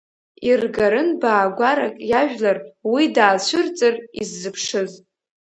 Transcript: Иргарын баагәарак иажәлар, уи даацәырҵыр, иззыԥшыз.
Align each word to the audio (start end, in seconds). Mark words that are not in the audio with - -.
Иргарын 0.49 1.09
баагәарак 1.21 1.95
иажәлар, 2.09 2.57
уи 2.93 3.03
даацәырҵыр, 3.15 3.95
иззыԥшыз. 4.19 4.91